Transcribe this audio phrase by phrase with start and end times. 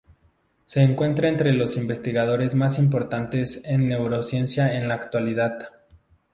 [0.65, 5.59] Se encuentra entre los investigadores más importantes en neurociencia en la actualidad.